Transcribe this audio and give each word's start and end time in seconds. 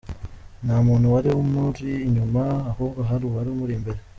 Nta 0.65 0.77
muntu 0.87 1.05
wari 1.13 1.29
umuri 1.41 1.89
inyuma 2.07 2.41
ahubwo 2.71 2.99
hari 3.09 3.23
uwari 3.25 3.49
umuri 3.51 3.73
imbere. 3.79 3.99